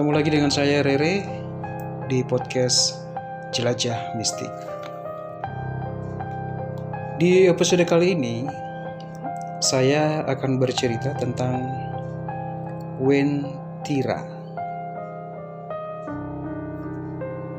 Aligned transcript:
Ketemu 0.00 0.16
lagi 0.16 0.32
dengan 0.32 0.48
saya 0.48 0.80
Rere 0.80 1.28
di 2.08 2.24
podcast 2.24 3.04
Jelajah 3.52 4.16
Mistik. 4.16 4.48
Di 7.20 7.44
episode 7.44 7.84
kali 7.84 8.16
ini 8.16 8.48
saya 9.60 10.24
akan 10.24 10.56
bercerita 10.56 11.12
tentang 11.20 11.68
Wentira. 12.96 14.24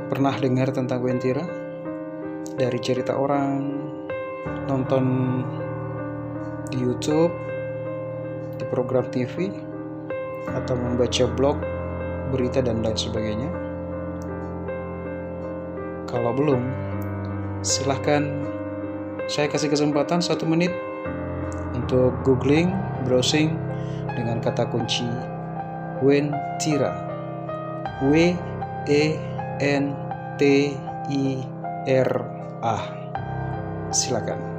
Pernah 0.10 0.34
dengar 0.42 0.74
tentang 0.74 0.98
Wentira? 1.06 1.46
Dari 2.58 2.80
cerita 2.82 3.22
orang, 3.22 3.70
nonton 4.66 5.06
di 6.74 6.82
YouTube, 6.82 7.30
di 8.58 8.66
program 8.66 9.06
TV, 9.14 9.54
atau 10.58 10.74
membaca 10.74 11.30
blog, 11.38 11.81
berita, 12.32 12.64
dan 12.64 12.80
lain 12.80 12.96
sebagainya? 12.96 13.50
Kalau 16.08 16.32
belum, 16.32 16.60
silahkan 17.62 18.26
saya 19.32 19.48
kasih 19.48 19.72
kesempatan 19.72 20.20
satu 20.20 20.44
menit 20.44 20.72
untuk 21.72 22.12
googling, 22.28 22.72
browsing 23.08 23.56
dengan 24.12 24.44
kata 24.44 24.68
kunci 24.68 25.08
Wentira. 26.04 27.08
W 28.02 28.34
E 28.90 29.04
N 29.62 29.94
T 30.36 30.74
I 31.08 31.26
R 31.86 32.12
A. 32.66 32.78
Silakan. 33.94 34.51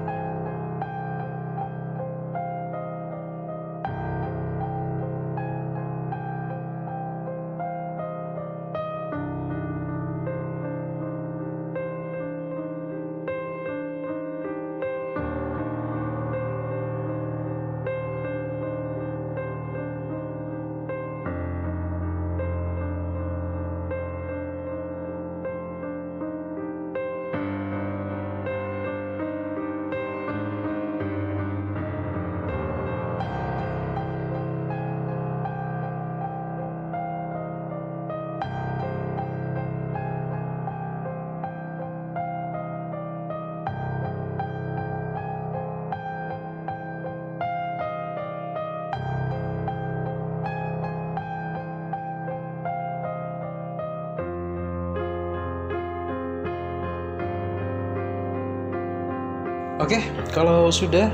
Oke, 59.83 59.99
kalau 60.31 60.71
sudah 60.71 61.11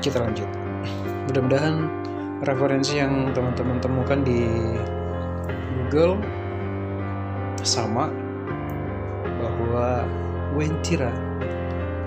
kita 0.00 0.24
lanjut. 0.24 0.48
Mudah-mudahan 1.28 1.84
referensi 2.48 2.96
yang 2.96 3.28
teman-teman 3.36 3.76
temukan 3.76 4.24
di 4.24 4.48
Google 5.84 6.16
sama 7.60 8.08
bahwa 9.20 10.08
Wentira 10.56 11.12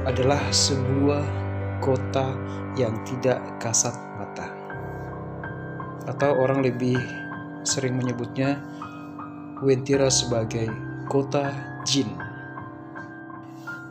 adalah 0.10 0.42
sebuah 0.50 1.30
kota 1.78 2.34
yang 2.74 2.98
tidak 3.06 3.38
kasat 3.62 3.94
mata. 4.18 4.50
Atau 6.10 6.42
orang 6.42 6.66
lebih 6.66 6.98
sering 7.62 8.02
menyebutnya 8.02 8.58
Wentira 9.62 10.10
sebagai 10.10 10.74
kota 11.06 11.54
jin. 11.86 12.10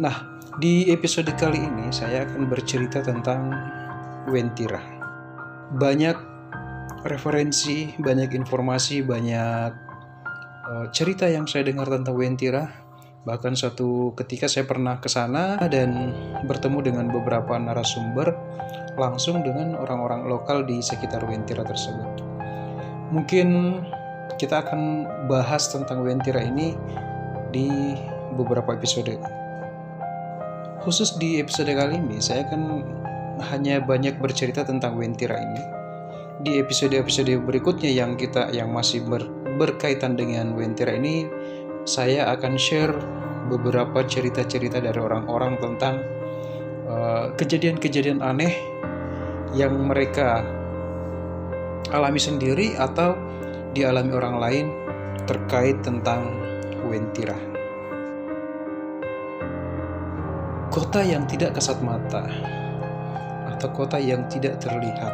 Nah, 0.03 0.40
di 0.59 0.91
episode 0.91 1.31
kali 1.39 1.63
ini 1.63 1.95
saya 1.95 2.27
akan 2.27 2.51
bercerita 2.51 2.99
tentang 2.99 3.55
Wentira. 4.27 4.83
Banyak 5.79 6.17
referensi, 7.07 7.95
banyak 7.95 8.35
informasi, 8.35 9.07
banyak 9.07 9.71
uh, 10.67 10.87
cerita 10.91 11.31
yang 11.31 11.47
saya 11.47 11.63
dengar 11.71 11.87
tentang 11.87 12.19
Wentira. 12.19 12.67
Bahkan 13.23 13.55
suatu 13.55 14.17
ketika 14.19 14.51
saya 14.51 14.67
pernah 14.67 14.99
ke 14.99 15.07
sana 15.07 15.61
dan 15.71 16.11
bertemu 16.49 16.79
dengan 16.83 17.07
beberapa 17.13 17.55
narasumber 17.55 18.35
langsung 18.99 19.47
dengan 19.47 19.79
orang-orang 19.79 20.27
lokal 20.27 20.67
di 20.67 20.83
sekitar 20.83 21.23
Wentira 21.31 21.63
tersebut. 21.63 22.27
Mungkin 23.15 23.79
kita 24.35 24.67
akan 24.67 25.07
bahas 25.31 25.71
tentang 25.71 26.03
Wentira 26.03 26.43
ini 26.43 26.75
di 27.55 27.95
beberapa 28.35 28.75
episode 28.75 29.40
Khusus 30.81 31.21
di 31.21 31.37
episode 31.37 31.69
kali 31.77 32.01
ini, 32.01 32.25
saya 32.25 32.41
akan 32.49 32.81
hanya 33.53 33.85
banyak 33.85 34.17
bercerita 34.17 34.65
tentang 34.65 34.97
Wentira 34.97 35.37
ini. 35.37 35.61
Di 36.41 36.57
episode-episode 36.57 37.37
berikutnya 37.45 37.93
yang 37.93 38.17
kita 38.17 38.49
yang 38.49 38.73
masih 38.73 39.05
ber, 39.05 39.29
berkaitan 39.61 40.17
dengan 40.17 40.57
Wentira 40.57 40.97
ini, 40.97 41.29
saya 41.85 42.33
akan 42.33 42.57
share 42.57 42.97
beberapa 43.53 44.09
cerita-cerita 44.09 44.81
dari 44.81 44.97
orang-orang 44.97 45.61
tentang 45.61 46.01
kejadian-kejadian 47.37 48.25
uh, 48.25 48.33
aneh 48.33 48.57
yang 49.53 49.77
mereka 49.85 50.41
alami 51.93 52.19
sendiri 52.19 52.73
atau 52.81 53.15
dialami 53.77 54.13
orang 54.17 54.37
lain 54.41 54.67
terkait 55.29 55.77
tentang 55.85 56.25
Wentira. 56.89 57.50
Kota 60.71 61.03
yang 61.03 61.27
tidak 61.27 61.59
kasat 61.59 61.83
mata 61.83 62.31
atau 63.51 63.69
kota 63.75 63.99
yang 63.99 64.23
tidak 64.31 64.63
terlihat 64.63 65.11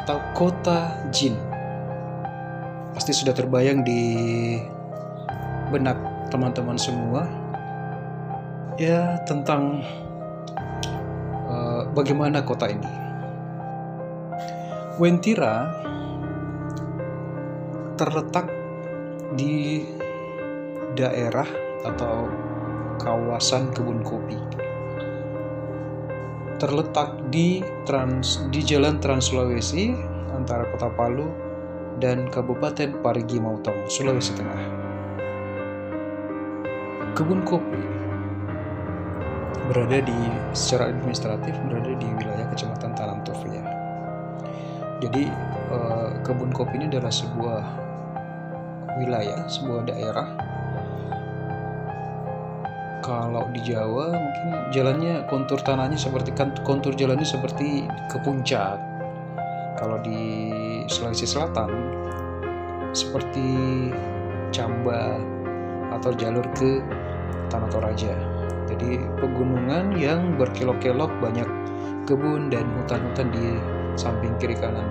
atau 0.00 0.16
kota 0.32 1.04
jin. 1.12 1.36
Pasti 2.96 3.12
sudah 3.12 3.36
terbayang 3.36 3.84
di 3.84 4.02
benak 5.68 6.00
teman-teman 6.32 6.80
semua. 6.80 7.28
Ya 8.80 9.20
tentang 9.28 9.84
uh, 11.44 11.84
bagaimana 11.92 12.40
kota 12.40 12.72
ini. 12.72 12.88
Wentira 14.96 15.68
terletak 18.00 18.48
di 19.36 19.84
daerah 20.96 21.46
atau 21.84 22.47
kawasan 22.98 23.70
kebun 23.72 24.02
kopi. 24.02 24.36
Terletak 26.58 27.30
di 27.30 27.62
trans 27.86 28.42
di 28.50 28.60
Jalan 28.60 28.98
Trans 28.98 29.30
Sulawesi 29.30 29.94
antara 30.34 30.66
Kota 30.74 30.90
Palu 30.90 31.30
dan 32.02 32.26
Kabupaten 32.26 32.98
Parigi 32.98 33.38
Motong, 33.38 33.86
Sulawesi 33.86 34.34
Tengah. 34.34 34.62
Kebun 37.14 37.46
kopi 37.46 37.82
berada 39.70 39.98
di 40.02 40.18
secara 40.56 40.90
administratif 40.90 41.54
berada 41.66 41.92
di 41.94 42.08
wilayah 42.18 42.46
Kecamatan 42.50 42.90
Tanam 42.98 43.20
Tovia. 43.22 43.62
Jadi 44.98 45.30
eh, 45.70 46.08
kebun 46.26 46.50
kopi 46.50 46.82
ini 46.82 46.90
adalah 46.90 47.12
sebuah 47.14 47.62
wilayah, 48.98 49.46
sebuah 49.46 49.86
daerah 49.86 50.28
kalau 53.08 53.48
di 53.56 53.64
Jawa 53.64 54.12
mungkin 54.12 54.68
jalannya 54.68 55.24
kontur 55.32 55.56
tanahnya 55.64 55.96
seperti 55.96 56.28
kan 56.36 56.52
kontur 56.60 56.92
jalannya 56.92 57.24
seperti 57.24 57.88
ke 58.12 58.20
puncak. 58.20 58.76
Kalau 59.80 59.96
di 60.04 60.52
Sulawesi 60.84 61.24
Selatan 61.24 61.72
seperti 62.92 63.48
Camba 64.52 65.16
atau 65.96 66.12
jalur 66.12 66.44
ke 66.52 66.84
Tanah 67.48 67.72
Toraja. 67.72 68.12
Jadi 68.68 69.00
pegunungan 69.16 69.96
yang 69.96 70.36
berkelok-kelok 70.36 71.08
banyak 71.24 71.48
kebun 72.04 72.52
dan 72.52 72.68
hutan-hutan 72.76 73.32
di 73.32 73.56
samping 73.96 74.36
kiri 74.36 74.52
kanan. 74.52 74.84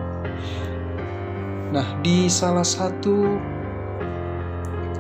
Nah 1.70 1.86
di 2.02 2.26
salah 2.26 2.66
satu 2.66 3.38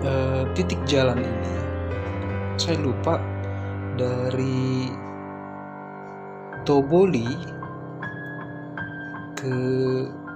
uh, 0.05 0.45
titik 0.53 0.77
jalan 0.85 1.25
ini 1.25 1.66
saya 2.57 2.81
lupa. 2.81 3.21
Dari 3.97 4.89
Toboli 6.61 7.25
ke 9.33 9.55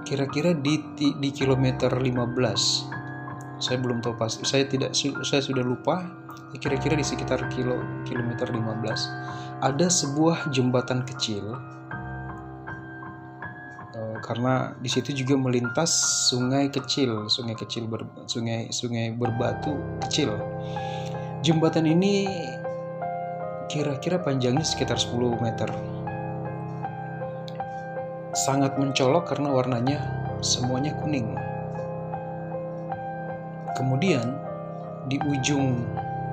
kira-kira 0.02 0.56
di, 0.56 0.80
di 0.98 1.14
di 1.20 1.30
kilometer 1.30 1.92
15 1.92 3.62
saya 3.62 3.78
belum 3.78 4.02
tahu 4.02 4.18
pasti 4.18 4.42
saya 4.42 4.66
tidak 4.66 4.96
saya 4.96 5.42
sudah 5.44 5.62
lupa. 5.62 6.02
Kira-kira 6.52 6.92
di 6.92 7.06
sekitar 7.06 7.48
kilo 7.48 7.80
kilometer 8.04 8.44
15 8.44 9.64
ada 9.64 9.86
sebuah 9.88 10.52
jembatan 10.52 11.00
kecil 11.06 11.56
eh, 13.96 14.16
karena 14.20 14.76
di 14.76 14.90
situ 14.90 15.16
juga 15.16 15.38
melintas 15.40 15.88
sungai 16.28 16.68
kecil 16.68 17.30
sungai 17.32 17.56
kecil 17.56 17.88
ber, 17.88 18.04
sungai 18.28 18.68
sungai 18.68 19.16
berbatu 19.16 19.80
kecil 20.04 20.36
jembatan 21.42 21.90
ini 21.90 22.30
kira-kira 23.66 24.22
panjangnya 24.22 24.62
sekitar 24.62 24.94
10 24.94 25.42
meter 25.42 25.70
sangat 28.32 28.80
mencolok 28.80 29.28
karena 29.28 29.52
warnanya 29.52 29.98
semuanya 30.40 30.96
kuning. 30.98 31.36
Kemudian 33.76 34.24
di 35.06 35.20
ujung 35.20 35.84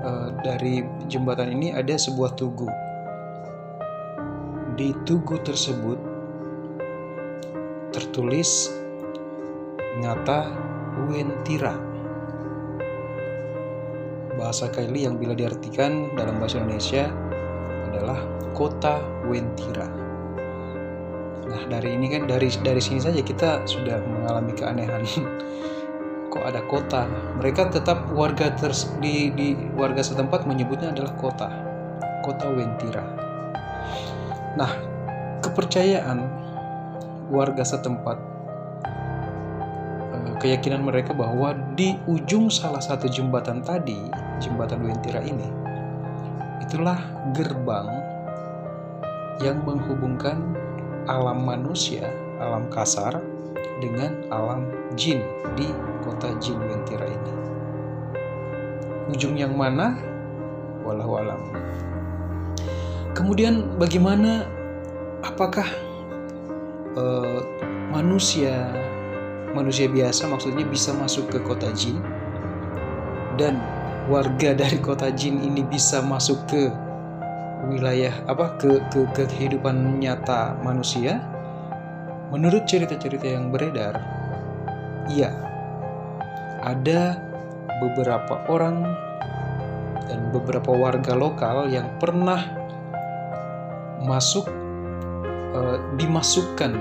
uh, 0.04 0.32
dari 0.42 0.84
jembatan 1.12 1.52
ini 1.52 1.76
ada 1.76 1.96
sebuah 2.00 2.40
tugu. 2.40 2.68
Di 4.80 4.96
tugu 5.04 5.36
tersebut 5.44 6.00
tertulis 7.92 8.72
ngata 10.00 10.56
Wentira. 11.08 11.89
Bahasa 14.50 14.66
Kaili 14.74 15.06
yang 15.06 15.22
bila 15.22 15.38
diartikan 15.38 16.10
dalam 16.18 16.42
bahasa 16.42 16.58
Indonesia 16.58 17.06
adalah 17.94 18.18
kota 18.58 18.98
Wentira. 19.30 19.86
Nah 21.46 21.70
dari 21.70 21.94
ini 21.94 22.10
kan 22.10 22.26
dari 22.26 22.50
dari 22.66 22.82
sini 22.82 22.98
saja 22.98 23.22
kita 23.22 23.70
sudah 23.70 24.02
mengalami 24.02 24.50
keanehan. 24.58 25.06
Kok 26.34 26.42
ada 26.42 26.66
kota? 26.66 27.06
Mereka 27.38 27.70
tetap 27.70 28.10
warga 28.10 28.50
ters, 28.58 28.90
di, 28.98 29.30
di 29.38 29.54
warga 29.78 30.02
setempat 30.02 30.50
menyebutnya 30.50 30.98
adalah 30.98 31.14
kota, 31.22 31.46
kota 32.26 32.50
Wentira. 32.50 33.06
Nah 34.58 34.74
kepercayaan 35.46 36.26
warga 37.30 37.62
setempat 37.62 38.18
eh, 40.10 40.34
keyakinan 40.42 40.82
mereka 40.82 41.14
bahwa 41.14 41.54
di 41.78 42.02
ujung 42.10 42.50
salah 42.50 42.82
satu 42.82 43.06
jembatan 43.06 43.62
tadi, 43.62 44.29
jembatan 44.40 44.88
Wentira 44.88 45.22
ini, 45.22 45.46
itulah 46.64 46.98
gerbang 47.36 47.88
yang 49.44 49.62
menghubungkan 49.64 50.56
alam 51.08 51.44
manusia, 51.44 52.08
alam 52.40 52.68
kasar, 52.72 53.20
dengan 53.80 54.12
alam 54.32 54.68
jin 55.00 55.24
di 55.56 55.68
kota 56.04 56.36
jin 56.44 56.60
Wentira 56.60 57.08
ini. 57.08 57.34
Ujung 59.16 59.40
yang 59.40 59.56
mana? 59.56 59.96
Walau 60.84 61.20
alam. 61.20 61.42
Kemudian 63.16 63.76
bagaimana? 63.76 64.48
Apakah 65.20 65.68
uh, 66.96 67.44
manusia 67.92 68.70
manusia 69.52 69.90
biasa 69.90 70.30
maksudnya 70.30 70.66
bisa 70.66 70.94
masuk 70.94 71.28
ke 71.34 71.42
kota 71.42 71.74
jin 71.74 71.98
dan 73.36 73.58
warga 74.10 74.58
dari 74.66 74.82
kota 74.82 75.14
jin 75.14 75.40
ini 75.46 75.62
bisa 75.62 76.02
masuk 76.02 76.42
ke 76.50 76.74
wilayah 77.70 78.12
apa 78.26 78.58
ke, 78.58 78.82
ke, 78.90 79.06
ke 79.14 79.24
kehidupan 79.30 80.02
nyata 80.02 80.58
manusia? 80.66 81.22
Menurut 82.34 82.66
cerita-cerita 82.70 83.26
yang 83.26 83.50
beredar 83.50 83.98
iya 85.10 85.34
ada 86.62 87.18
beberapa 87.82 88.46
orang 88.46 88.86
dan 90.06 90.30
beberapa 90.30 90.70
warga 90.70 91.18
lokal 91.18 91.70
yang 91.70 91.90
pernah 91.98 92.46
masuk 94.06 94.46
e, 95.54 95.60
dimasukkan 95.98 96.78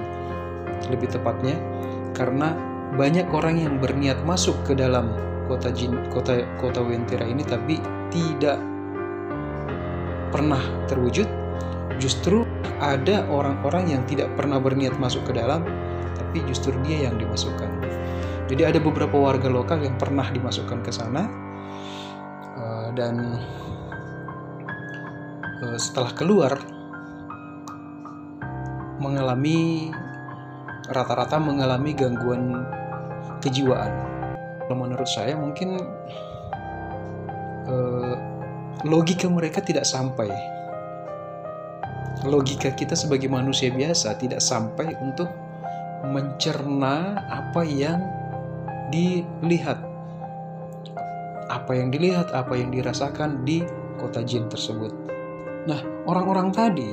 lebih 0.92 1.08
tepatnya 1.08 1.56
karena 2.12 2.52
banyak 2.96 3.28
orang 3.32 3.60
yang 3.60 3.74
berniat 3.80 4.20
masuk 4.24 4.56
ke 4.64 4.72
dalam 4.76 5.27
kota 5.48 5.72
jin 5.72 5.96
kota 6.12 6.44
kota 6.60 6.84
Wentira 6.84 7.24
ini 7.24 7.42
tapi 7.42 7.80
tidak 8.12 8.60
pernah 10.28 10.60
terwujud, 10.86 11.24
justru 11.96 12.44
ada 12.78 13.24
orang-orang 13.32 13.96
yang 13.96 14.02
tidak 14.04 14.28
pernah 14.36 14.60
berniat 14.60 15.00
masuk 15.00 15.24
ke 15.24 15.32
dalam, 15.32 15.64
tapi 16.14 16.44
justru 16.44 16.76
dia 16.84 17.08
yang 17.08 17.16
dimasukkan. 17.16 17.68
Jadi 18.48 18.62
ada 18.64 18.78
beberapa 18.80 19.16
warga 19.16 19.48
lokal 19.48 19.84
yang 19.84 19.96
pernah 20.00 20.24
dimasukkan 20.28 20.80
ke 20.80 20.92
sana 20.92 21.28
eh, 22.56 22.88
dan 22.96 23.14
eh, 25.64 25.78
setelah 25.80 26.12
keluar 26.16 26.52
mengalami 28.98 29.92
rata-rata 30.88 31.36
mengalami 31.36 31.92
gangguan 31.92 32.64
kejiwaan. 33.44 34.17
Menurut 34.72 35.08
saya 35.08 35.36
mungkin 35.36 35.80
eh, 37.68 38.14
logika 38.84 39.26
mereka 39.28 39.64
tidak 39.64 39.88
sampai. 39.88 40.28
Logika 42.26 42.74
kita 42.74 42.98
sebagai 42.98 43.30
manusia 43.30 43.70
biasa 43.70 44.18
tidak 44.18 44.42
sampai 44.42 44.90
untuk 44.98 45.30
mencerna 46.04 47.22
apa 47.30 47.62
yang 47.62 48.02
dilihat. 48.90 49.78
Apa 51.48 51.72
yang 51.78 51.88
dilihat, 51.88 52.28
apa 52.34 52.58
yang 52.58 52.74
dirasakan 52.74 53.46
di 53.46 53.64
kota 53.96 54.20
jin 54.20 54.50
tersebut. 54.50 54.92
Nah, 55.64 55.80
orang-orang 56.04 56.52
tadi 56.52 56.92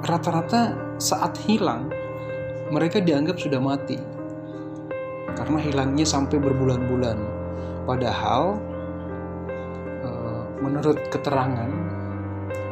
rata-rata 0.00 0.74
saat 0.98 1.36
hilang 1.46 1.86
mereka 2.70 2.98
dianggap 2.98 3.36
sudah 3.38 3.60
mati 3.60 4.19
karena 5.38 5.58
hilangnya 5.62 6.06
sampai 6.06 6.38
berbulan-bulan. 6.38 7.18
Padahal 7.84 8.70
menurut 10.60 11.00
keterangan 11.08 11.70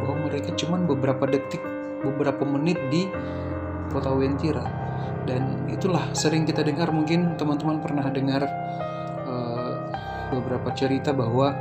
bahwa 0.04 0.16
mereka 0.28 0.52
cuma 0.54 0.76
beberapa 0.80 1.24
detik, 1.24 1.60
beberapa 2.04 2.44
menit 2.44 2.78
di 2.92 3.08
kota 3.88 4.12
Wentira 4.12 4.64
dan 5.24 5.68
itulah 5.68 6.12
sering 6.12 6.44
kita 6.44 6.64
dengar 6.64 6.92
mungkin 6.92 7.36
teman-teman 7.36 7.80
pernah 7.80 8.06
dengar 8.12 8.44
uh, 9.24 9.72
beberapa 10.32 10.72
cerita 10.76 11.12
bahwa 11.12 11.52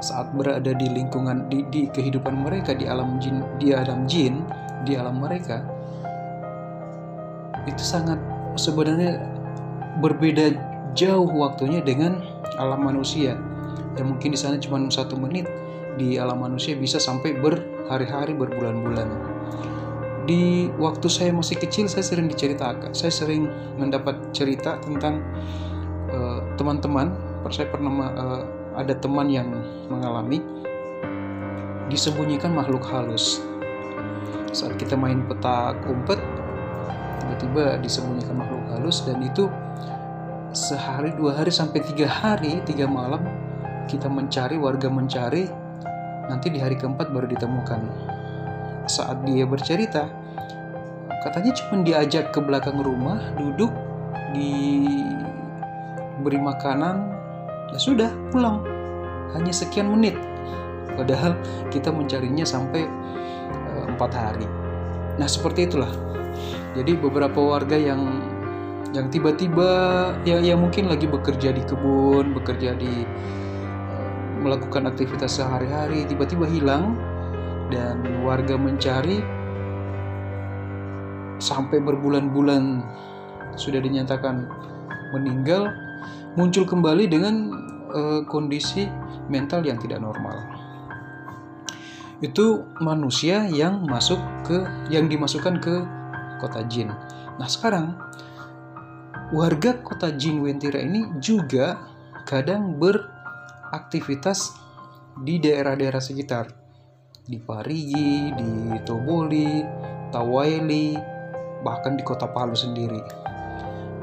saat 0.00 0.32
berada 0.34 0.74
di 0.74 0.86
lingkungan 0.90 1.46
di, 1.50 1.66
di 1.70 1.82
kehidupan 1.90 2.34
mereka 2.46 2.74
di 2.74 2.86
alam 2.86 3.18
jin 3.22 3.42
di 3.58 3.70
alam 3.74 4.06
jin 4.06 4.42
di 4.86 4.96
alam 4.96 5.20
mereka 5.20 5.60
itu 7.68 7.82
sangat 7.84 8.16
sebenarnya 8.56 9.39
berbeda 9.98 10.54
jauh 10.94 11.26
waktunya 11.26 11.82
dengan 11.82 12.22
alam 12.54 12.86
manusia. 12.86 13.34
Yang 13.98 14.06
mungkin 14.06 14.28
di 14.30 14.38
sana 14.38 14.56
cuma 14.62 14.78
satu 14.86 15.18
menit 15.18 15.50
di 15.98 16.16
alam 16.16 16.38
manusia 16.38 16.78
bisa 16.78 17.02
sampai 17.02 17.34
berhari-hari 17.36 18.32
berbulan-bulan. 18.38 19.08
Di 20.28 20.70
waktu 20.78 21.10
saya 21.10 21.34
masih 21.34 21.58
kecil 21.58 21.90
saya 21.90 22.06
sering 22.06 22.30
diceritakan 22.30 22.94
saya 22.94 23.10
sering 23.10 23.50
mendapat 23.80 24.14
cerita 24.30 24.78
tentang 24.78 25.24
uh, 26.14 26.40
teman-teman. 26.54 27.10
Saya 27.50 27.66
pernah 27.72 27.90
uh, 28.14 28.42
ada 28.78 28.94
teman 28.94 29.26
yang 29.26 29.50
mengalami 29.90 30.38
disembunyikan 31.90 32.54
makhluk 32.54 32.86
halus. 32.86 33.42
Saat 34.54 34.78
kita 34.78 34.94
main 34.94 35.26
petak 35.26 35.82
umpet 35.88 36.20
tiba-tiba 37.20 37.78
disembunyikan 37.82 38.38
makhluk 38.38 38.62
halus 38.70 39.02
dan 39.02 39.18
itu 39.22 39.50
sehari 40.50 41.14
dua 41.14 41.38
hari 41.38 41.54
sampai 41.54 41.82
tiga 41.82 42.10
hari 42.10 42.58
tiga 42.66 42.86
malam 42.90 43.22
kita 43.90 44.06
mencari, 44.06 44.54
warga 44.54 44.86
mencari, 44.86 45.50
nanti 46.30 46.46
di 46.54 46.62
hari 46.62 46.78
keempat 46.78 47.10
baru 47.10 47.26
ditemukan. 47.26 47.82
Saat 48.86 49.26
dia 49.26 49.42
bercerita, 49.42 50.06
katanya 51.26 51.50
cuma 51.58 51.82
diajak 51.82 52.30
ke 52.30 52.38
belakang 52.38 52.78
rumah, 52.78 53.18
duduk, 53.34 53.74
diberi 54.30 55.18
makanan, 56.38 57.02
ya 57.74 57.78
sudah 57.82 58.14
pulang. 58.30 58.62
Hanya 59.34 59.50
sekian 59.50 59.90
menit. 59.90 60.14
Padahal 60.94 61.34
kita 61.74 61.90
mencarinya 61.90 62.46
sampai 62.46 62.86
eh, 62.86 63.84
empat 63.90 64.10
hari. 64.14 64.46
Nah 65.18 65.26
seperti 65.26 65.66
itulah. 65.66 65.90
Jadi 66.78 66.94
beberapa 66.94 67.42
warga 67.42 67.74
yang 67.74 68.22
yang 68.90 69.06
tiba-tiba 69.06 69.70
ya, 70.26 70.42
ya 70.42 70.58
mungkin 70.58 70.90
lagi 70.90 71.06
bekerja 71.06 71.54
di 71.54 71.62
kebun, 71.62 72.34
bekerja 72.34 72.74
di 72.74 73.06
melakukan 74.40 74.88
aktivitas 74.88 75.38
sehari-hari 75.38 76.08
tiba-tiba 76.08 76.48
hilang 76.48 76.96
dan 77.70 78.02
warga 78.26 78.58
mencari 78.58 79.22
sampai 81.38 81.78
berbulan-bulan 81.80 82.82
sudah 83.54 83.78
dinyatakan 83.78 84.48
meninggal 85.14 85.70
muncul 86.34 86.66
kembali 86.66 87.06
dengan 87.06 87.34
uh, 87.90 88.20
kondisi 88.26 88.86
mental 89.30 89.62
yang 89.62 89.78
tidak 89.78 90.02
normal. 90.02 90.36
Itu 92.20 92.68
manusia 92.84 93.48
yang 93.48 93.86
masuk 93.88 94.20
ke 94.44 94.60
yang 94.92 95.08
dimasukkan 95.08 95.56
ke 95.62 95.74
kota 96.42 96.60
jin. 96.68 96.92
Nah, 97.40 97.48
sekarang 97.48 97.96
warga 99.30 99.78
kota 99.78 100.10
Jin 100.10 100.42
Wentira 100.42 100.82
ini 100.82 101.06
juga 101.22 101.78
kadang 102.26 102.74
beraktivitas 102.82 104.58
di 105.22 105.38
daerah-daerah 105.38 106.02
sekitar. 106.02 106.46
Di 107.30 107.38
Parigi, 107.38 108.34
di 108.34 108.74
Toboli, 108.82 109.62
Tawaili, 110.10 110.98
bahkan 111.62 111.94
di 111.94 112.02
kota 112.02 112.26
Palu 112.26 112.58
sendiri. 112.58 112.98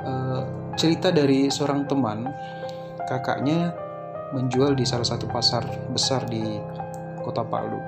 Uh, 0.08 0.72
cerita 0.80 1.12
dari 1.12 1.52
seorang 1.52 1.84
teman, 1.92 2.32
kakaknya 3.04 3.76
menjual 4.32 4.80
di 4.80 4.88
salah 4.88 5.08
satu 5.08 5.28
pasar 5.28 5.68
besar 5.92 6.24
di 6.32 6.40
kota 7.20 7.44
Palu. 7.44 7.80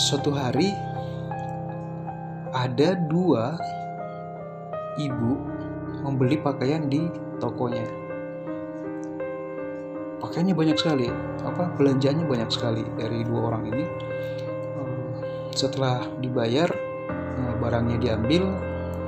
Suatu 0.00 0.32
hari 0.32 0.72
ada 2.56 2.96
dua 2.96 3.60
ibu 5.08 5.32
membeli 6.04 6.40
pakaian 6.40 6.88
di 6.88 7.08
tokonya. 7.40 7.84
Pakaiannya 10.20 10.52
banyak 10.52 10.76
sekali, 10.76 11.08
apa 11.44 11.72
belanjanya 11.80 12.24
banyak 12.28 12.50
sekali 12.52 12.84
dari 13.00 13.24
dua 13.24 13.52
orang 13.52 13.62
ini. 13.72 13.84
Setelah 15.56 16.04
dibayar 16.20 16.68
eh, 17.36 17.54
barangnya 17.56 17.96
diambil 17.98 18.44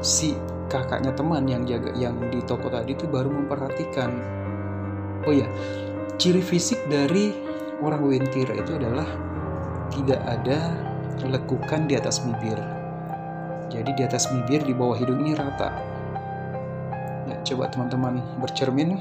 si 0.00 0.34
kakaknya 0.72 1.12
teman 1.12 1.44
yang 1.44 1.68
jaga 1.68 1.92
yang 1.94 2.16
di 2.32 2.40
toko 2.48 2.72
tadi 2.72 2.96
itu 2.96 3.04
baru 3.04 3.28
memperhatikan. 3.28 4.10
Oh 5.28 5.34
ya 5.36 5.46
ciri 6.16 6.42
fisik 6.42 6.80
dari 6.88 7.30
orang 7.84 8.02
wentira 8.08 8.56
itu 8.56 8.74
adalah 8.74 9.06
tidak 9.92 10.20
ada 10.24 10.58
lekukan 11.28 11.86
di 11.86 11.94
atas 11.94 12.24
bibir 12.24 12.81
jadi 13.72 13.90
di 13.96 14.02
atas 14.04 14.28
bibir 14.28 14.60
di 14.60 14.76
bawah 14.76 15.00
hidung 15.00 15.24
ini 15.24 15.32
rata. 15.32 15.72
Ya, 17.24 17.36
coba 17.48 17.72
teman-teman 17.72 18.20
bercermin. 18.36 19.00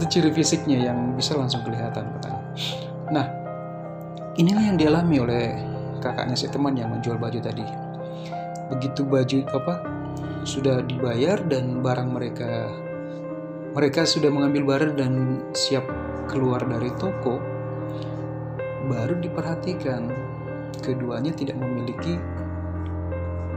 Itu 0.00 0.04
ciri 0.08 0.32
fisiknya 0.32 0.88
yang 0.88 1.12
bisa 1.12 1.36
langsung 1.36 1.60
kelihatan 1.68 2.08
nah 3.12 3.28
inilah 4.40 4.72
yang 4.72 4.80
dialami 4.80 5.20
oleh 5.20 5.44
kakaknya 6.00 6.32
si 6.32 6.48
teman 6.48 6.72
yang 6.72 6.88
menjual 6.88 7.20
baju 7.20 7.36
tadi. 7.44 7.64
Begitu 8.72 9.04
baju 9.04 9.38
apa 9.52 9.74
sudah 10.48 10.80
dibayar 10.88 11.38
dan 11.44 11.84
barang 11.84 12.08
mereka 12.08 12.72
mereka 13.72 14.04
sudah 14.04 14.32
mengambil 14.32 14.76
barang 14.76 14.92
dan 14.96 15.12
siap 15.52 15.84
keluar 16.26 16.64
dari 16.64 16.90
toko 16.96 17.38
baru 18.90 19.16
diperhatikan 19.22 20.10
keduanya 20.80 21.34
tidak 21.36 21.60
memiliki 21.60 22.16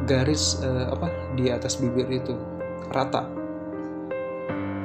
garis 0.03 0.59
uh, 0.61 0.91
apa 0.91 1.07
di 1.39 1.49
atas 1.49 1.79
bibir 1.79 2.05
itu 2.11 2.35
rata 2.91 3.25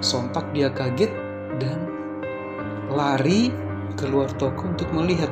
sontak 0.00 0.48
dia 0.54 0.72
kaget 0.72 1.12
dan 1.60 1.76
lari 2.88 3.52
keluar 3.98 4.30
toko 4.38 4.70
untuk 4.70 4.88
melihat 4.96 5.28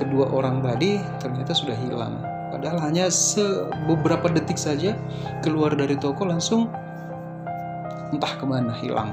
kedua 0.00 0.32
orang 0.32 0.64
tadi 0.64 0.96
ternyata 1.20 1.52
sudah 1.52 1.76
hilang. 1.76 2.24
Padahal 2.48 2.80
hanya 2.88 3.12
beberapa 3.84 4.32
detik 4.32 4.56
saja 4.56 4.96
keluar 5.44 5.76
dari 5.76 5.94
toko 6.00 6.24
langsung 6.24 6.72
entah 8.10 8.32
ke 8.40 8.44
mana 8.48 8.72
hilang. 8.80 9.12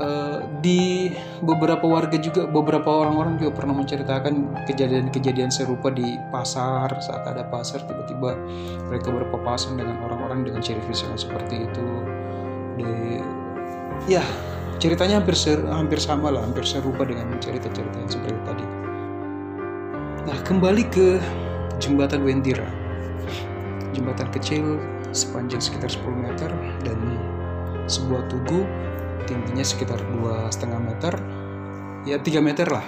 Uh, 0.00 0.40
di 0.64 1.12
beberapa 1.44 1.84
warga 1.84 2.16
juga 2.16 2.48
beberapa 2.48 2.88
orang-orang 2.88 3.36
juga 3.36 3.60
pernah 3.60 3.76
menceritakan 3.76 4.64
kejadian-kejadian 4.64 5.52
serupa 5.52 5.92
di 5.92 6.16
pasar 6.32 6.88
saat 7.04 7.28
ada 7.28 7.44
pasar 7.44 7.84
tiba-tiba 7.84 8.32
mereka 8.88 9.12
berpapasan 9.12 9.76
dengan 9.76 10.00
orang-orang 10.00 10.48
dengan 10.48 10.64
ciri 10.64 10.80
fisik 10.88 11.04
seperti 11.20 11.68
itu. 11.68 11.86
Di 12.80 13.20
ya 14.08 14.24
ceritanya 14.80 15.20
hampir 15.20 15.36
ser, 15.36 15.60
hampir 15.68 16.00
sama 16.00 16.32
lah 16.32 16.48
hampir 16.48 16.64
serupa 16.64 17.04
dengan 17.04 17.36
cerita-cerita 17.36 18.00
yang 18.00 18.08
seperti 18.08 18.40
tadi. 18.48 18.64
Nah 20.24 20.38
kembali 20.48 20.84
ke 20.88 21.20
jembatan 21.76 22.24
Wendira. 22.24 22.68
Jembatan 23.92 24.32
kecil 24.32 24.80
sepanjang 25.12 25.60
sekitar 25.60 25.92
10 25.92 26.24
meter 26.24 26.50
dan 26.88 26.98
sebuah 27.90 28.24
tugu 28.30 28.62
tingginya 29.30 29.62
sekitar 29.62 30.02
dua 30.10 30.50
setengah 30.50 30.80
meter 30.82 31.14
ya 32.02 32.18
3 32.18 32.42
meter 32.42 32.66
lah 32.66 32.86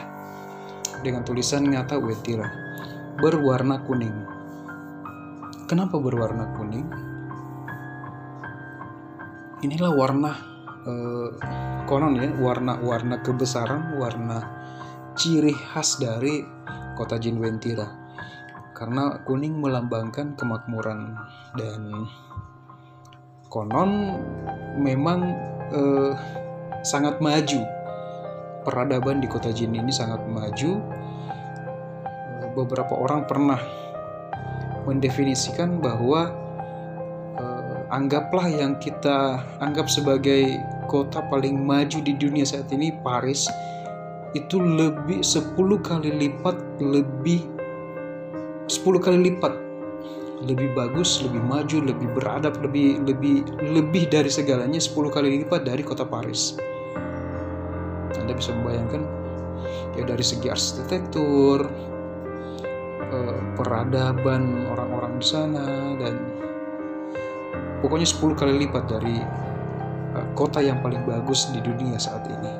dengan 1.06 1.22
tulisan 1.22 1.62
nyata 1.62 2.02
Wendira 2.02 2.50
berwarna 3.22 3.78
kuning 3.86 4.16
kenapa 5.70 6.02
berwarna 6.02 6.50
kuning 6.58 6.90
inilah 9.62 9.94
warna 9.94 10.34
eh, 10.82 11.30
konon 11.86 12.18
ya 12.18 12.30
warna-warna 12.38 13.22
kebesaran, 13.22 13.98
warna 13.98 14.42
ciri 15.14 15.54
khas 15.54 16.02
dari 16.02 16.42
kota 16.98 17.18
Jinwentira. 17.18 17.86
Karena 18.74 19.22
kuning 19.22 19.62
melambangkan 19.62 20.34
kemakmuran 20.34 21.14
dan 21.54 22.08
konon 23.46 24.18
memang 24.80 25.36
eh, 25.72 26.12
sangat 26.84 27.18
maju. 27.18 27.64
Peradaban 28.62 29.18
di 29.18 29.26
kota 29.26 29.50
Jin 29.50 29.74
ini 29.74 29.90
sangat 29.90 30.22
maju. 30.28 30.78
Beberapa 32.52 32.94
orang 32.94 33.24
pernah 33.24 33.58
mendefinisikan 34.84 35.80
bahwa 35.80 36.30
eh, 37.40 37.80
anggaplah 37.90 38.46
yang 38.46 38.76
kita 38.78 39.40
anggap 39.58 39.88
sebagai 39.88 40.60
kota 40.86 41.24
paling 41.32 41.56
maju 41.56 41.98
di 42.04 42.12
dunia 42.14 42.44
saat 42.44 42.68
ini 42.70 42.92
Paris 43.00 43.48
itu 44.32 44.60
lebih 44.60 45.20
10 45.20 45.56
kali 45.84 46.10
lipat 46.12 46.56
lebih 46.80 47.48
10 48.68 49.04
kali 49.04 49.18
lipat 49.32 49.61
lebih 50.42 50.74
bagus, 50.74 51.22
lebih 51.22 51.42
maju, 51.42 51.78
lebih 51.82 52.08
beradab, 52.14 52.58
lebih 52.60 53.02
lebih 53.06 53.46
lebih 53.62 54.10
dari 54.10 54.28
segalanya 54.28 54.82
10 54.82 55.10
kali 55.10 55.42
lipat 55.42 55.62
dari 55.62 55.82
kota 55.86 56.02
Paris. 56.02 56.58
Anda 58.18 58.34
bisa 58.34 58.54
membayangkan 58.54 59.02
ya 59.98 60.02
dari 60.06 60.24
segi 60.24 60.50
arsitektur, 60.50 61.66
eh, 63.10 63.40
peradaban 63.54 64.66
orang-orang 64.70 65.18
di 65.18 65.26
sana 65.26 65.66
dan 65.98 66.14
pokoknya 67.82 68.06
10 68.06 68.34
kali 68.34 68.66
lipat 68.66 68.84
dari 68.90 69.16
Eh, 70.12 70.28
kota 70.36 70.60
yang 70.60 70.84
paling 70.84 71.08
bagus 71.08 71.48
di 71.56 71.60
dunia 71.64 71.96
saat 71.96 72.28
ini. 72.28 72.52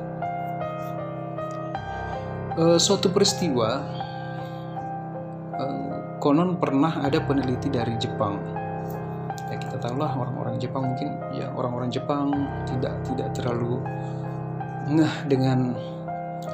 Uh, 2.53 2.77
suatu 2.77 3.09
peristiwa, 3.09 3.81
konon 6.23 6.55
pernah 6.55 7.03
ada 7.03 7.19
peneliti 7.19 7.67
dari 7.67 7.99
Jepang. 7.99 8.39
Ya 9.51 9.59
kita 9.59 9.75
tahulah 9.75 10.15
orang-orang 10.15 10.55
Jepang 10.55 10.95
mungkin 10.95 11.19
ya 11.35 11.51
orang-orang 11.51 11.91
Jepang 11.91 12.31
tidak 12.63 12.95
tidak 13.03 13.35
terlalu 13.35 13.83
ngeh 14.87 15.15
dengan 15.27 15.75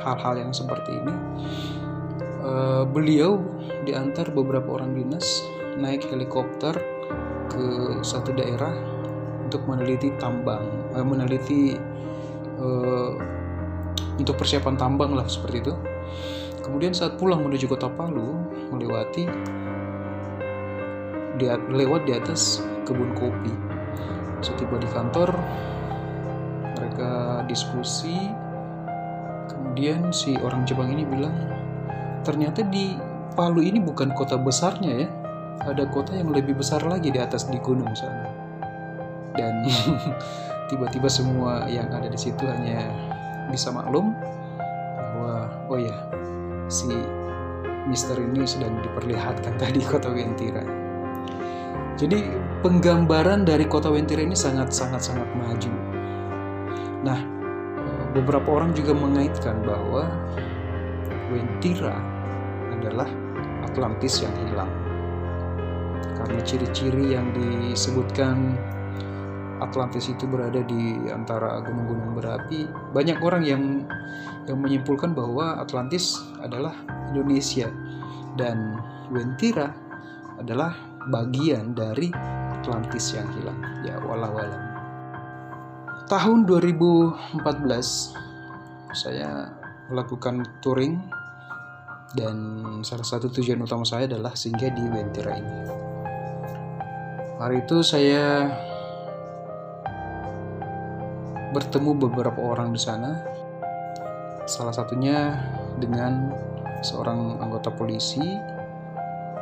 hal-hal 0.02 0.42
yang 0.42 0.50
seperti 0.50 0.98
ini. 0.98 1.14
Uh, 2.42 2.82
beliau 2.90 3.38
diantar 3.86 4.34
beberapa 4.34 4.82
orang 4.82 4.98
dinas 4.98 5.46
naik 5.78 6.10
helikopter 6.10 6.74
ke 7.54 7.66
satu 8.02 8.34
daerah 8.34 8.74
untuk 9.46 9.70
meneliti 9.70 10.14
tambang, 10.22 10.62
eh, 10.94 11.02
meneliti 11.02 11.74
eh, 12.62 13.12
untuk 14.22 14.38
persiapan 14.38 14.78
tambang 14.78 15.18
lah 15.18 15.26
seperti 15.26 15.58
itu. 15.66 15.74
Kemudian 16.62 16.94
saat 16.94 17.18
pulang 17.18 17.42
menuju 17.42 17.66
kota 17.66 17.90
Palu, 17.90 18.38
melewati 18.70 19.26
dia 21.40 21.56
lewat 21.72 22.04
di 22.04 22.14
atas 22.16 22.60
kebun 22.84 23.16
kopi. 23.16 23.54
Setiba 24.44 24.76
di 24.76 24.88
kantor, 24.92 25.32
mereka 26.76 27.44
diskusi. 27.48 28.16
Kemudian 29.48 30.12
si 30.12 30.36
orang 30.40 30.68
Jepang 30.68 30.92
ini 30.92 31.08
bilang, 31.08 31.36
ternyata 32.28 32.64
di 32.68 32.96
Palu 33.40 33.64
ini 33.64 33.80
bukan 33.80 34.12
kota 34.12 34.36
besarnya 34.36 35.06
ya, 35.06 35.08
ada 35.64 35.88
kota 35.88 36.12
yang 36.12 36.36
lebih 36.36 36.60
besar 36.60 36.84
lagi 36.84 37.08
di 37.08 37.20
atas 37.24 37.48
di 37.48 37.56
gunung 37.60 37.96
sana 37.96 38.50
dan 39.40 39.64
tiba-tiba 40.70 41.08
semua 41.08 41.64
yang 41.72 41.88
ada 41.88 42.12
di 42.12 42.20
situ 42.20 42.44
hanya 42.44 42.92
bisa 43.48 43.72
maklum 43.72 44.12
bahwa 44.98 45.48
oh 45.72 45.80
ya 45.80 45.96
si 46.68 46.92
misteri 47.90 48.22
ini 48.24 48.46
sedang 48.46 48.78
diperlihatkan 48.86 49.58
tadi 49.58 49.82
kota 49.82 50.14
Wentira. 50.14 50.62
Jadi 52.00 52.32
penggambaran 52.64 53.44
dari 53.44 53.66
kota 53.66 53.92
Wentira 53.92 54.24
ini 54.24 54.38
sangat 54.38 54.72
sangat 54.72 55.04
sangat 55.04 55.28
maju. 55.36 55.74
Nah, 57.04 57.20
beberapa 58.16 58.48
orang 58.62 58.72
juga 58.78 58.94
mengaitkan 58.96 59.66
bahwa 59.66 60.08
Wentira 61.34 61.98
adalah 62.78 63.10
Atlantis 63.66 64.22
yang 64.24 64.34
hilang. 64.48 64.72
Karena 66.16 66.40
ciri-ciri 66.46 67.18
yang 67.18 67.32
disebutkan 67.36 68.56
Atlantis 69.60 70.08
itu 70.08 70.24
berada 70.24 70.64
di 70.64 70.96
antara 71.12 71.60
gunung-gunung 71.64 72.16
berapi, 72.16 72.64
banyak 72.96 73.20
orang 73.20 73.44
yang 73.44 73.64
yang 74.48 74.60
menyimpulkan 74.64 75.12
bahwa 75.12 75.60
Atlantis 75.60 76.18
adalah 76.40 76.74
Indonesia 77.12 77.68
dan 78.40 78.80
Wentira 79.12 79.76
adalah 80.40 80.74
bagian 81.12 81.76
dari 81.76 82.10
Atlantis 82.60 83.12
yang 83.12 83.28
hilang. 83.36 83.60
Ya 83.84 84.00
walau 84.00 84.32
walau. 84.32 84.62
Tahun 86.10 86.48
2014 86.48 87.46
saya 88.96 89.54
melakukan 89.92 90.42
touring 90.64 90.98
dan 92.18 92.38
salah 92.82 93.06
satu 93.06 93.30
tujuan 93.30 93.62
utama 93.62 93.86
saya 93.86 94.10
adalah 94.10 94.34
singgah 94.34 94.74
di 94.74 94.82
Wentira 94.90 95.38
ini. 95.38 95.54
Hari 97.38 97.64
itu 97.64 97.86
saya 97.86 98.50
bertemu 101.50 101.98
beberapa 101.98 102.38
orang 102.38 102.74
di 102.74 102.82
sana. 102.82 103.26
Salah 104.46 104.74
satunya 104.74 105.38
dengan 105.78 106.34
seorang 106.82 107.42
anggota 107.42 107.74
polisi 107.74 108.22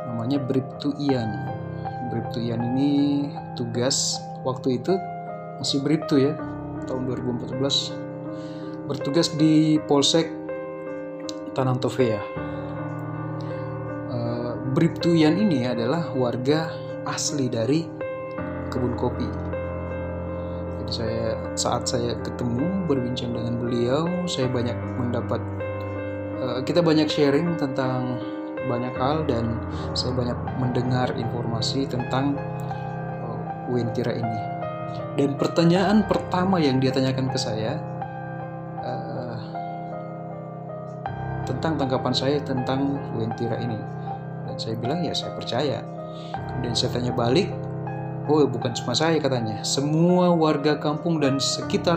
namanya 0.08 0.40
Bribtu 0.40 0.96
Ian. 0.96 1.52
Bribtu 2.08 2.40
Ian 2.40 2.64
ini 2.74 2.90
tugas 3.56 4.16
waktu 4.44 4.80
itu 4.80 4.96
masih 5.60 5.84
Bribtu 5.84 6.16
ya, 6.16 6.32
tahun 6.88 7.04
2014 7.12 8.88
bertugas 8.88 9.28
di 9.36 9.76
Polsek 9.84 10.32
Tanantovea. 11.52 12.22
Uh, 14.08 14.56
Bribtu 14.72 15.12
Ian 15.12 15.36
ini 15.36 15.68
adalah 15.68 16.08
warga 16.16 16.72
asli 17.04 17.52
dari 17.52 17.84
kebun 18.72 18.96
kopi 18.96 19.47
saya 20.88 21.36
saat 21.54 21.84
saya 21.84 22.16
ketemu 22.24 22.88
berbincang 22.88 23.36
dengan 23.36 23.60
beliau 23.60 24.08
saya 24.24 24.48
banyak 24.48 24.76
mendapat 24.96 25.40
uh, 26.40 26.60
kita 26.64 26.80
banyak 26.80 27.08
sharing 27.08 27.56
tentang 27.60 28.16
banyak 28.68 28.94
hal 29.00 29.24
dan 29.24 29.56
saya 29.96 30.12
banyak 30.12 30.38
mendengar 30.60 31.08
informasi 31.16 31.88
tentang 31.88 32.36
uh, 33.24 33.38
Wentira 33.72 34.12
ini. 34.12 34.40
Dan 35.16 35.34
pertanyaan 35.34 36.04
pertama 36.06 36.60
yang 36.62 36.78
dia 36.78 36.92
tanyakan 36.92 37.32
ke 37.32 37.38
saya 37.40 37.80
uh, 38.84 39.38
tentang 41.48 41.80
tanggapan 41.80 42.14
saya 42.14 42.38
tentang 42.44 43.00
Wentira 43.16 43.56
ini. 43.58 43.80
Dan 44.46 44.56
saya 44.60 44.76
bilang 44.76 45.00
ya 45.02 45.16
saya 45.16 45.32
percaya. 45.34 45.80
Kemudian 46.34 46.74
saya 46.76 46.98
tanya 46.98 47.12
balik 47.14 47.48
Oh, 48.28 48.44
bukan 48.44 48.76
cuma 48.76 48.92
saya 48.92 49.16
katanya, 49.16 49.64
semua 49.64 50.28
warga 50.36 50.76
kampung 50.76 51.16
dan 51.16 51.40
sekitar 51.40 51.96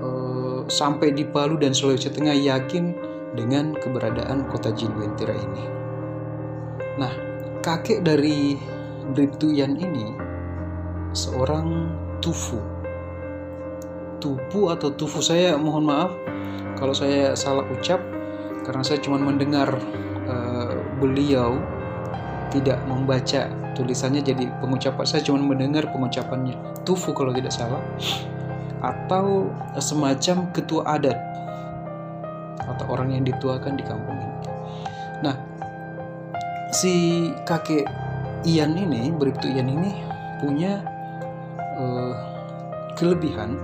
uh, 0.00 0.64
sampai 0.64 1.12
di 1.12 1.28
Palu 1.28 1.60
dan 1.60 1.76
Sulawesi 1.76 2.08
Tengah 2.08 2.32
yakin 2.32 2.96
dengan 3.36 3.76
keberadaan 3.76 4.48
kota 4.48 4.72
Jinwentira 4.72 5.36
ini. 5.36 5.64
Nah, 6.96 7.12
kakek 7.60 8.00
dari 8.00 8.56
Bribtuyan 9.12 9.76
ini 9.76 10.16
seorang 11.12 11.92
tufu. 12.24 12.56
Tupu 14.24 14.72
atau 14.72 14.88
tufu 14.94 15.20
saya 15.20 15.58
mohon 15.60 15.84
maaf 15.84 16.16
kalau 16.80 16.96
saya 16.96 17.36
salah 17.36 17.66
ucap 17.68 18.00
karena 18.62 18.80
saya 18.80 19.02
cuma 19.02 19.18
mendengar 19.18 19.68
uh, 20.30 20.74
beliau 21.02 21.58
tidak 22.52 22.78
membaca 22.84 23.48
tulisannya 23.72 24.20
jadi 24.20 24.52
pengucapan 24.60 25.04
saya 25.08 25.24
cuma 25.24 25.40
mendengar 25.40 25.88
pengucapannya 25.88 26.54
tufu 26.84 27.16
kalau 27.16 27.32
tidak 27.32 27.50
salah 27.50 27.80
atau 28.82 29.48
semacam 29.78 30.50
ketua 30.52 30.82
adat 30.84 31.16
atau 32.66 32.86
orang 32.90 33.14
yang 33.14 33.24
dituakan 33.26 33.78
di 33.78 33.84
kampung 33.86 34.18
ini. 34.18 34.36
Nah, 35.22 35.36
si 36.74 36.94
kakek 37.46 37.86
Ian 38.42 38.74
ini, 38.74 39.14
Bribtu 39.14 39.46
Ian 39.46 39.70
ini 39.70 40.02
punya 40.42 40.82
uh, 41.78 42.14
kelebihan 42.98 43.54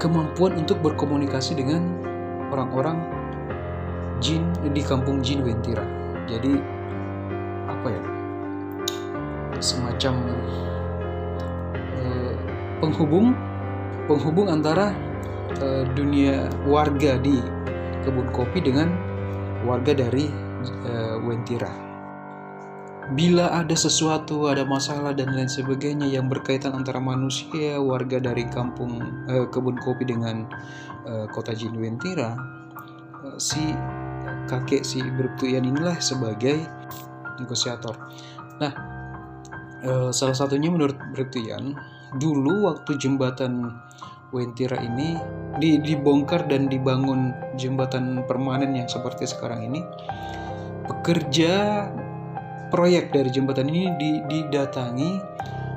kemampuan 0.00 0.56
untuk 0.56 0.80
berkomunikasi 0.80 1.60
dengan 1.60 1.84
orang-orang 2.48 2.96
jin 4.24 4.48
di 4.72 4.80
kampung 4.80 5.20
jin 5.20 5.44
Wentira. 5.44 5.84
Jadi 6.24 6.56
semacam 9.60 10.14
uh, 12.00 12.32
penghubung 12.80 13.36
penghubung 14.08 14.48
antara 14.50 14.96
uh, 15.62 15.84
dunia 15.94 16.48
warga 16.66 17.20
di 17.20 17.38
kebun 18.02 18.32
kopi 18.32 18.64
dengan 18.64 18.90
warga 19.68 19.92
dari 19.92 20.26
uh, 20.88 21.20
Wentira. 21.22 21.70
Bila 23.10 23.50
ada 23.50 23.74
sesuatu, 23.74 24.46
ada 24.46 24.62
masalah 24.62 25.10
dan 25.10 25.34
lain 25.34 25.50
sebagainya 25.50 26.06
yang 26.06 26.30
berkaitan 26.30 26.78
antara 26.78 27.02
manusia, 27.02 27.74
warga 27.82 28.22
dari 28.22 28.46
kampung 28.46 29.02
uh, 29.26 29.50
kebun 29.50 29.74
kopi 29.82 30.06
dengan 30.06 30.46
uh, 31.10 31.26
kota 31.34 31.50
Jin 31.50 31.74
Wentira, 31.74 32.38
uh, 33.26 33.34
si 33.34 33.74
kakek 34.46 34.86
si 34.86 35.02
Briptuyan 35.02 35.66
inilah 35.66 35.98
sebagai 35.98 36.62
negosiator. 37.42 37.98
Nah, 38.62 38.72
e, 39.84 39.92
salah 40.14 40.36
satunya 40.36 40.70
menurut 40.72 40.96
Britian, 41.12 41.76
dulu 42.16 42.70
waktu 42.70 42.96
jembatan 42.96 43.80
Wentira 44.30 44.78
ini 44.78 45.18
di, 45.58 45.82
dibongkar 45.82 46.46
dan 46.46 46.70
dibangun 46.70 47.34
jembatan 47.58 48.22
permanen 48.30 48.78
yang 48.78 48.86
seperti 48.86 49.26
sekarang 49.26 49.66
ini, 49.66 49.82
pekerja 50.86 51.86
proyek 52.70 53.10
dari 53.10 53.30
jembatan 53.34 53.66
ini 53.66 53.90
didatangi 54.30 55.18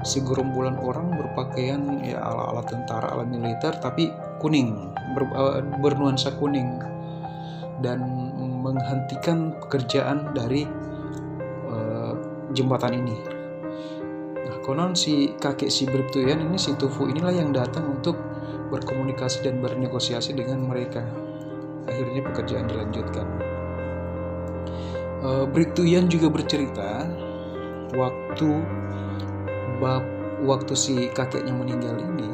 segerombolan 0.05 0.77
orang 0.83 1.15
berpakaian 1.17 1.81
ya 2.05 2.21
ala-ala 2.21 2.61
tentara 2.67 3.09
ala 3.09 3.25
militer 3.25 3.73
tapi 3.79 4.11
kuning 4.37 4.91
ber, 5.15 5.23
uh, 5.33 5.63
bernuansa 5.81 6.37
kuning 6.37 6.77
dan 7.81 8.03
menghentikan 8.61 9.57
pekerjaan 9.65 10.31
dari 10.37 10.69
jembatan 12.53 12.93
ini. 13.01 13.32
Konon 14.63 14.95
si 14.95 15.35
kakek 15.43 15.67
si 15.67 15.83
Briptuyan 15.83 16.39
ini 16.39 16.55
si 16.55 16.71
Tufu 16.79 17.11
inilah 17.11 17.35
yang 17.35 17.51
datang 17.51 17.83
untuk 17.99 18.15
berkomunikasi 18.71 19.43
dan 19.43 19.59
bernegosiasi 19.59 20.31
dengan 20.31 20.63
mereka. 20.63 21.03
Akhirnya 21.83 22.23
pekerjaan 22.23 22.71
dilanjutkan. 22.71 23.27
Uh, 25.19 25.43
Briptuyan 25.51 26.07
juga 26.07 26.31
bercerita 26.31 27.11
waktu 27.91 28.49
bab 29.83 30.03
waktu 30.47 30.73
si 30.79 31.11
kakeknya 31.11 31.51
meninggal 31.51 31.99
ini 31.99 32.31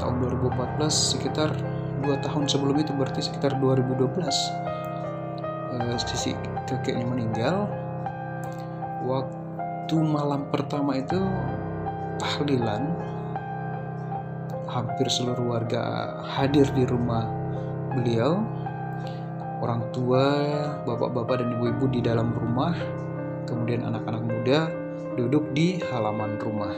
tahun 0.00 0.16
2014 0.32 0.80
sekitar 0.88 1.52
dua 2.00 2.16
tahun 2.24 2.48
sebelum 2.48 2.80
itu 2.80 2.92
berarti 2.96 3.20
sekitar 3.24 3.56
2012 3.60 4.00
uh, 4.16 5.96
si 6.08 6.32
kakeknya 6.68 7.04
meninggal 7.04 7.68
waktu 9.04 9.39
malam 9.98 10.46
pertama 10.54 10.94
itu 10.94 11.18
tahlilan. 12.22 12.86
Hampir 14.70 15.10
seluruh 15.10 15.58
warga 15.58 15.82
hadir 16.22 16.70
di 16.78 16.86
rumah 16.86 17.26
beliau. 17.98 18.38
Orang 19.58 19.90
tua 19.90 20.24
bapak-bapak 20.86 21.42
dan 21.42 21.58
ibu-ibu 21.58 21.90
di 21.90 22.00
dalam 22.04 22.30
rumah. 22.30 22.76
Kemudian 23.50 23.82
anak-anak 23.82 24.22
muda 24.30 24.70
duduk 25.18 25.42
di 25.50 25.82
halaman 25.90 26.38
rumah. 26.38 26.70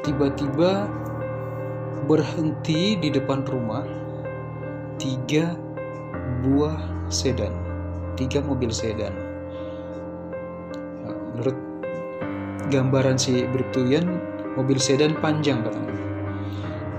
Tiba-tiba 0.00 0.88
berhenti 2.08 2.96
di 2.96 3.12
depan 3.12 3.44
rumah 3.44 3.84
tiga 4.96 5.52
buah 6.40 7.08
sedan 7.12 7.64
tiga 8.14 8.40
mobil 8.40 8.70
sedan. 8.70 9.12
Menurut 11.34 11.58
gambaran 12.68 13.20
si 13.20 13.44
Briptuyan 13.48 14.06
mobil 14.54 14.78
sedan 14.78 15.18
panjang 15.18 15.60
katanya. 15.66 15.94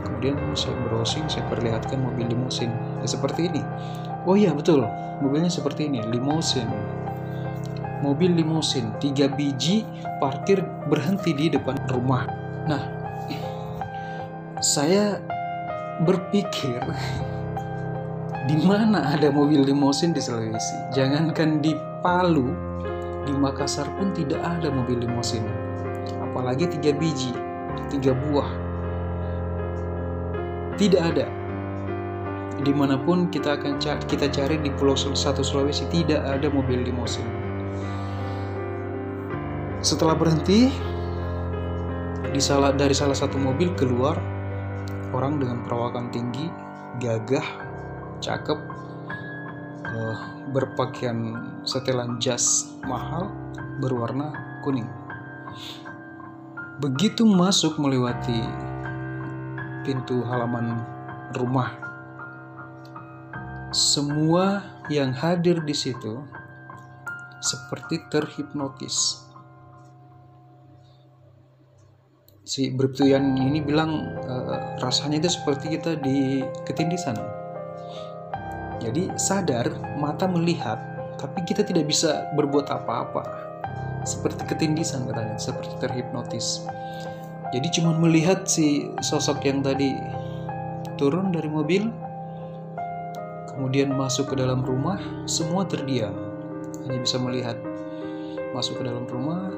Kemudian 0.05 0.35
saya 0.53 0.75
browsing 0.87 1.25
saya 1.27 1.43
perlihatkan 1.49 1.99
mobil 2.01 2.29
limusin 2.29 2.71
ya 3.01 3.07
seperti 3.07 3.49
ini. 3.49 3.61
Oh 4.25 4.33
iya 4.37 4.51
betul. 4.51 4.85
Mobilnya 5.21 5.49
seperti 5.49 5.87
ini 5.87 6.03
limousine. 6.03 6.69
Mobil 8.03 8.35
limousine 8.35 8.91
tiga 8.99 9.31
biji 9.31 9.87
parkir 10.19 10.61
berhenti 10.91 11.31
di 11.31 11.47
depan 11.49 11.79
rumah. 11.89 12.27
Nah 12.67 12.83
saya 14.59 15.21
berpikir 16.03 16.81
di 18.49 18.57
mana 18.61 19.15
ada 19.15 19.31
mobil 19.31 19.63
limousine 19.63 20.11
di 20.11 20.21
Sulawesi? 20.21 20.91
Jangankan 20.93 21.63
di 21.63 21.73
Palu 22.05 22.74
di 23.25 23.33
Makassar 23.33 23.89
pun 23.97 24.13
tidak 24.13 24.39
ada 24.41 24.69
mobil 24.69 25.01
limousine 25.01 25.49
apalagi 26.21 26.69
tiga 26.69 26.93
biji 26.93 27.33
tiga 27.89 28.15
buah. 28.15 28.49
Tidak 30.75 31.01
ada. 31.01 31.27
Di 32.55 32.71
mana 32.71 32.95
pun 32.99 33.27
kita 33.31 33.59
akan 33.59 33.79
cari, 33.79 34.01
kita 34.07 34.27
cari 34.31 34.55
di 34.59 34.71
pulau 34.75 34.95
satu 34.95 35.43
Sulawesi 35.43 35.87
tidak 35.91 36.23
ada 36.23 36.47
mobil 36.47 36.83
limousine 36.87 37.45
setelah 39.85 40.17
berhenti 40.17 40.73
di 42.33 42.41
salah 42.41 42.73
dari 42.73 42.97
salah 42.97 43.13
satu 43.13 43.37
mobil 43.37 43.69
keluar 43.77 44.17
orang 45.13 45.37
dengan 45.37 45.61
perawakan 45.61 46.09
tinggi 46.09 46.49
gagah 46.97 47.45
cakep 48.17 48.57
uh, 49.95 50.15
berpakaian 50.51 51.39
setelan 51.63 52.19
jas 52.19 52.75
mahal 52.83 53.31
berwarna 53.79 54.35
kuning 54.61 54.87
begitu 56.83 57.23
masuk 57.23 57.79
melewati 57.79 58.43
pintu 59.87 60.19
halaman 60.27 60.83
rumah 61.39 61.71
semua 63.71 64.63
yang 64.91 65.15
hadir 65.15 65.63
di 65.63 65.71
situ 65.71 66.19
seperti 67.39 68.03
terhipnotis 68.11 69.25
si 72.45 72.69
Briptuyan 72.69 73.35
ini 73.35 73.59
bilang 73.59 74.13
uh, 74.21 74.77
rasanya 74.77 75.25
itu 75.25 75.33
seperti 75.33 75.75
kita 75.75 75.97
di 75.97 76.45
ketindisan. 76.63 77.17
Jadi 78.83 79.11
sadar 79.15 79.71
mata 79.95 80.27
melihat 80.27 80.77
tapi 81.15 81.47
kita 81.47 81.63
tidak 81.63 81.87
bisa 81.87 82.27
berbuat 82.35 82.67
apa-apa. 82.69 83.23
Seperti 84.05 84.45
ketindisan 84.45 85.09
katanya, 85.09 85.39
seperti 85.39 85.73
terhipnotis. 85.81 86.61
Jadi 87.49 87.67
cuma 87.81 87.95
melihat 87.97 88.45
si 88.45 88.91
sosok 89.01 89.41
yang 89.47 89.65
tadi 89.65 89.95
turun 90.99 91.33
dari 91.33 91.49
mobil 91.49 91.89
kemudian 93.55 93.95
masuk 93.95 94.35
ke 94.35 94.35
dalam 94.35 94.61
rumah, 94.61 94.99
semua 95.25 95.63
terdiam. 95.63 96.11
Hanya 96.85 96.99
bisa 96.99 97.17
melihat 97.17 97.55
masuk 98.51 98.83
ke 98.83 98.83
dalam 98.83 99.07
rumah, 99.07 99.49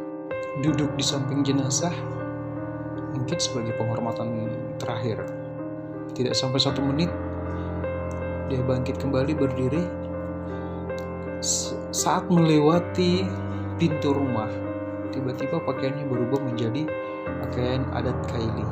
duduk 0.62 0.93
di 0.93 1.03
samping 1.03 1.41
jenazah, 1.41 1.91
mungkin 3.17 3.38
sebagai 3.41 3.73
penghormatan 3.75 4.53
terakhir. 4.77 5.25
Tidak 6.13 6.38
sampai 6.38 6.62
satu 6.62 6.80
menit, 6.86 7.10
dia 8.47 8.63
bangkit 8.63 8.99
kembali 8.99 9.33
berdiri. 9.36 9.83
Saat 11.93 12.27
melewati 12.31 13.27
pintu 13.77 14.15
rumah, 14.15 14.49
tiba-tiba 15.13 15.62
pakaiannya 15.62 16.07
berubah 16.10 16.41
menjadi 16.41 16.88
pakaian 17.45 17.83
adat 17.93 18.17
Kaili. 18.31 18.65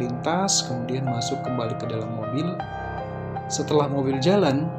Lintas, 0.00 0.64
kemudian 0.64 1.04
masuk 1.04 1.42
kembali 1.44 1.74
ke 1.76 1.86
dalam 1.90 2.08
mobil. 2.14 2.56
Setelah 3.50 3.90
mobil 3.90 4.16
jalan, 4.22 4.70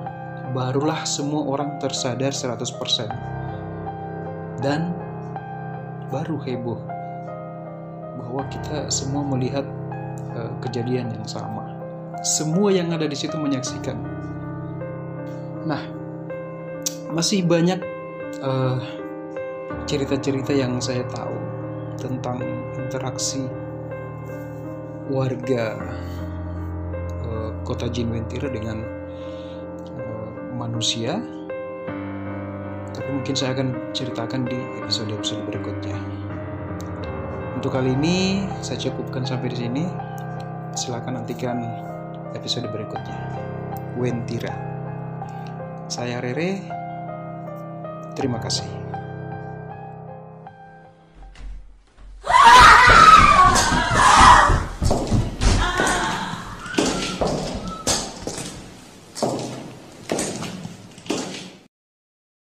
barulah 0.55 1.03
semua 1.03 1.45
orang 1.45 1.77
tersadar 1.77 2.31
100%. 2.31 3.11
Dan 4.63 4.95
baru 6.11 6.37
heboh 6.43 6.79
bahwa 8.21 8.43
kita 8.51 8.91
semua 8.91 9.23
melihat 9.27 9.63
uh, 10.35 10.51
kejadian 10.63 11.11
yang 11.11 11.27
sama. 11.27 11.70
Semua 12.21 12.69
yang 12.69 12.93
ada 12.93 13.09
di 13.09 13.17
situ 13.17 13.33
menyaksikan. 13.33 13.97
Nah, 15.65 15.81
masih 17.09 17.45
banyak 17.45 17.81
eh, 18.41 18.77
cerita-cerita 19.89 20.53
yang 20.53 20.77
saya 20.77 21.03
tahu 21.09 21.35
tentang 21.99 22.41
interaksi 22.79 23.45
warga 25.11 25.75
uh, 27.27 27.51
kota 27.67 27.91
Jinwentira 27.91 28.47
dengan 28.47 28.79
uh, 29.99 30.29
manusia 30.55 31.19
tapi 32.91 33.09
mungkin 33.11 33.35
saya 33.35 33.55
akan 33.55 33.91
ceritakan 33.95 34.47
di 34.47 34.59
episode-episode 34.83 35.47
berikutnya. 35.47 35.95
Untuk 37.55 37.71
kali 37.71 37.95
ini 37.95 38.47
saya 38.59 38.79
cukupkan 38.89 39.23
sampai 39.23 39.47
di 39.51 39.57
sini. 39.63 39.83
Silakan 40.71 41.19
nantikan 41.19 41.59
episode 42.35 42.67
berikutnya. 42.71 43.17
Wentira. 43.99 44.53
Saya 45.91 46.23
Rere. 46.23 46.63
Terima 48.15 48.39
kasih. 48.39 48.67